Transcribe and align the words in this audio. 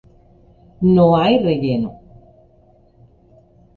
No 0.95 1.09
hay 1.21 1.33
relleno. 1.45 1.91